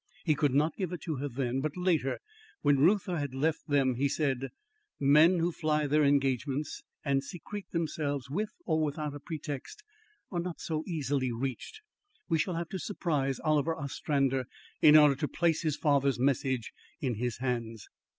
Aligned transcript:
He 0.25 0.33
could 0.33 0.55
not 0.55 0.75
give 0.77 0.91
it 0.93 1.01
to 1.01 1.17
her 1.17 1.29
then, 1.29 1.61
but 1.61 1.77
later, 1.77 2.17
when 2.63 2.79
Reuther 2.79 3.19
had 3.19 3.35
left 3.35 3.67
them, 3.67 3.93
he 3.97 4.09
said: 4.09 4.49
"Men 4.99 5.37
who 5.37 5.51
fly 5.51 5.85
their 5.85 6.03
engagements 6.03 6.81
and 7.05 7.23
secrete 7.23 7.69
themselves, 7.69 8.27
with 8.27 8.49
or 8.65 8.81
without 8.83 9.13
a 9.13 9.19
pretext, 9.19 9.83
are 10.31 10.39
not 10.39 10.59
so 10.59 10.83
easily 10.87 11.31
reached. 11.31 11.81
We 12.27 12.39
shall 12.39 12.55
have 12.55 12.69
to 12.69 12.79
surprise 12.79 13.39
Oliver 13.41 13.75
Ostrander, 13.77 14.45
in 14.81 14.97
order 14.97 15.13
to 15.17 15.27
place 15.27 15.61
his 15.61 15.75
father's 15.77 16.17
message 16.17 16.73
in 16.99 17.13
his 17.13 17.37
hands." 17.37 17.87